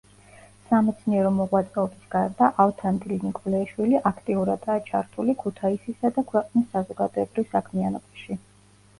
სამეცნიერო 0.67 1.31
მოღვაწეობის 1.39 2.05
გარდა, 2.13 2.45
ავთანდილ 2.63 3.13
ნიკოლეიშვილი 3.25 3.99
აქტიურადაა 4.11 4.81
ჩართული 4.87 5.35
ქუთაისისა 5.43 6.11
და 6.15 6.23
ქვეყნის 6.31 6.65
საზოგადოებრივ 6.77 7.47
საქმიანობაში. 7.53 8.39